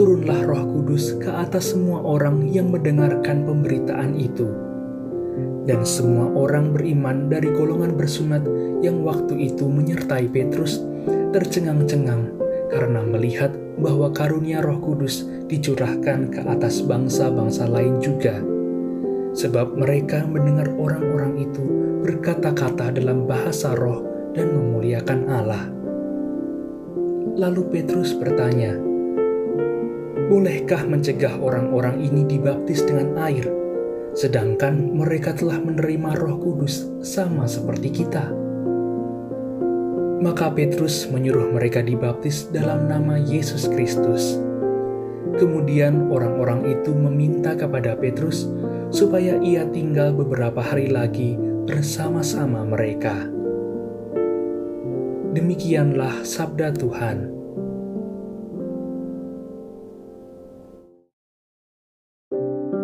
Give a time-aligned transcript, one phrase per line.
[0.00, 4.48] turunlah Roh Kudus ke atas semua orang yang mendengarkan pemberitaan itu.
[5.68, 8.40] Dan semua orang beriman dari golongan bersunat
[8.80, 10.80] yang waktu itu menyertai Petrus
[11.36, 12.39] tercengang-cengang
[12.70, 18.38] karena melihat bahwa karunia Roh Kudus dicurahkan ke atas bangsa-bangsa lain juga,
[19.34, 21.64] sebab mereka mendengar orang-orang itu
[22.06, 25.64] berkata-kata dalam bahasa Roh dan memuliakan Allah.
[27.34, 28.78] Lalu Petrus bertanya,
[30.30, 33.46] "Bolehkah mencegah orang-orang ini dibaptis dengan air,
[34.14, 38.49] sedangkan mereka telah menerima Roh Kudus sama seperti kita?"
[40.20, 44.36] Maka Petrus menyuruh mereka dibaptis dalam nama Yesus Kristus.
[45.40, 48.44] Kemudian orang-orang itu meminta kepada Petrus
[48.92, 53.16] supaya ia tinggal beberapa hari lagi bersama-sama mereka.
[55.32, 57.32] Demikianlah sabda Tuhan.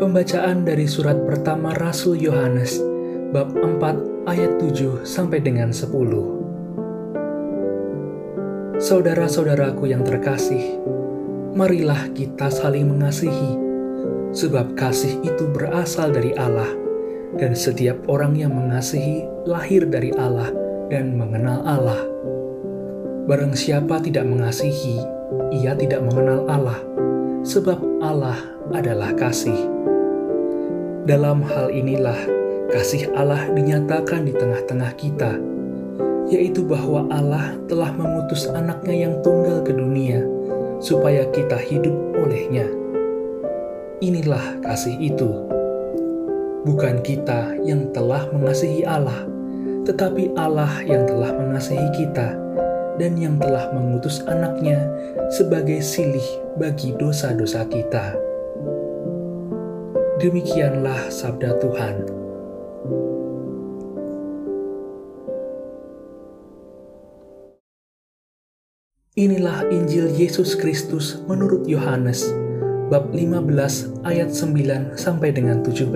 [0.00, 2.80] Pembacaan dari surat pertama Rasul Yohanes
[3.28, 6.35] bab 4 ayat 7 sampai dengan 10.
[8.76, 10.76] Saudara-saudaraku yang terkasih,
[11.56, 13.56] marilah kita saling mengasihi,
[14.36, 16.68] sebab kasih itu berasal dari Allah,
[17.40, 20.52] dan setiap orang yang mengasihi lahir dari Allah
[20.92, 22.04] dan mengenal Allah.
[23.24, 25.00] Barang siapa tidak mengasihi,
[25.56, 26.76] ia tidak mengenal Allah,
[27.48, 28.36] sebab Allah
[28.76, 29.56] adalah kasih.
[31.08, 32.20] Dalam hal inilah
[32.68, 35.55] kasih Allah dinyatakan di tengah-tengah kita
[36.26, 40.26] yaitu bahwa Allah telah mengutus anaknya yang tunggal ke dunia,
[40.82, 42.66] supaya kita hidup olehnya.
[44.02, 45.30] Inilah kasih itu.
[46.66, 49.24] Bukan kita yang telah mengasihi Allah,
[49.86, 52.34] tetapi Allah yang telah mengasihi kita
[52.98, 54.82] dan yang telah mengutus anaknya
[55.30, 56.26] sebagai silih
[56.58, 58.18] bagi dosa-dosa kita.
[60.18, 61.96] Demikianlah sabda Tuhan.
[69.16, 72.28] Inilah Injil Yesus Kristus menurut Yohanes
[72.92, 75.88] bab 15 ayat 9 sampai dengan 17.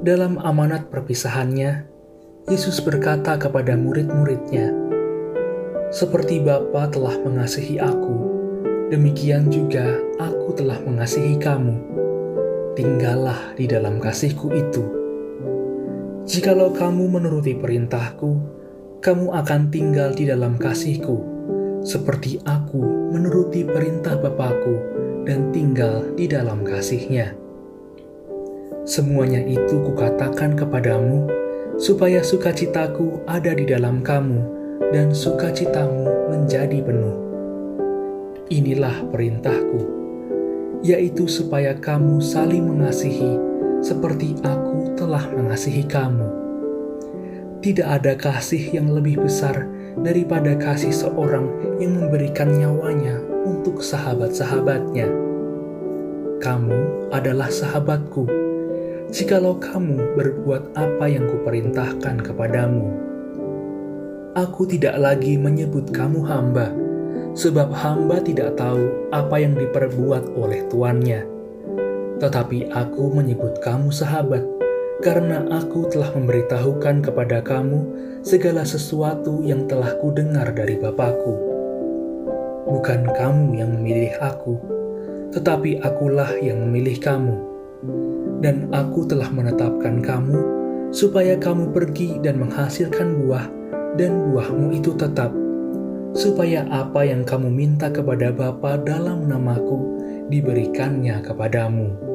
[0.00, 1.84] Dalam amanat perpisahannya,
[2.48, 4.72] Yesus berkata kepada murid-muridnya,
[5.92, 8.16] "Seperti Bapa telah mengasihi aku,
[8.88, 11.76] demikian juga aku telah mengasihi kamu.
[12.72, 14.84] Tinggallah di dalam kasihku itu.
[16.24, 18.57] Jikalau kamu menuruti perintahku,
[18.98, 21.22] kamu akan tinggal di dalam kasihku,
[21.86, 22.82] seperti aku
[23.14, 24.74] menuruti perintah Bapakku
[25.22, 27.30] dan tinggal di dalam kasihnya.
[28.82, 31.30] Semuanya itu kukatakan kepadamu,
[31.78, 34.42] supaya sukacitaku ada di dalam kamu
[34.90, 37.16] dan sukacitamu menjadi penuh.
[38.50, 39.80] Inilah perintahku,
[40.82, 43.38] yaitu supaya kamu saling mengasihi
[43.78, 46.47] seperti aku telah mengasihi kamu
[47.68, 49.68] tidak ada kasih yang lebih besar
[50.00, 55.04] daripada kasih seorang yang memberikan nyawanya untuk sahabat-sahabatnya.
[56.40, 58.24] Kamu adalah sahabatku,
[59.12, 62.88] jikalau kamu berbuat apa yang kuperintahkan kepadamu.
[64.32, 66.72] Aku tidak lagi menyebut kamu hamba,
[67.36, 71.20] sebab hamba tidak tahu apa yang diperbuat oleh tuannya.
[72.16, 74.57] Tetapi aku menyebut kamu sahabat,
[74.98, 77.86] karena aku telah memberitahukan kepada kamu
[78.26, 81.34] segala sesuatu yang telah kudengar dari Bapakku.
[82.66, 84.58] Bukan kamu yang memilih aku,
[85.30, 87.36] tetapi akulah yang memilih kamu,
[88.42, 90.38] dan aku telah menetapkan kamu
[90.90, 93.46] supaya kamu pergi dan menghasilkan buah,
[93.94, 95.30] dan buahmu itu tetap,
[96.10, 102.07] supaya apa yang kamu minta kepada Bapa dalam namaku diberikannya kepadamu.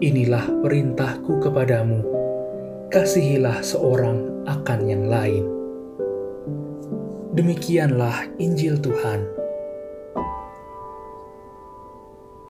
[0.00, 2.00] Inilah perintahku kepadamu,
[2.88, 5.44] kasihilah seorang akan yang lain.
[7.36, 9.39] Demikianlah Injil Tuhan.